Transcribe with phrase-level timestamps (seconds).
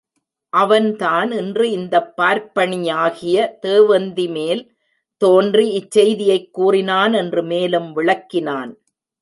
[0.53, 4.63] அவன்தான் இன்று இந்தப் பார்ப்பணியாகிய தேவந்திமேல்
[5.21, 8.71] தோன்றி இச்செய்தியைக் கூறினான் என்று மேலும் விளக்கினான்.